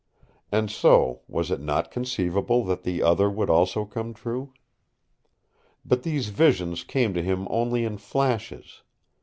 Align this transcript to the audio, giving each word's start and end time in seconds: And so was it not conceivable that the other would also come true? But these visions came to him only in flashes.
And 0.51 0.71
so 0.71 1.21
was 1.27 1.51
it 1.51 1.59
not 1.61 1.91
conceivable 1.91 2.63
that 2.65 2.81
the 2.81 3.03
other 3.03 3.29
would 3.29 3.51
also 3.51 3.85
come 3.85 4.15
true? 4.15 4.51
But 5.85 6.01
these 6.01 6.29
visions 6.29 6.83
came 6.83 7.13
to 7.13 7.21
him 7.21 7.45
only 7.51 7.85
in 7.85 7.99
flashes. 7.99 8.81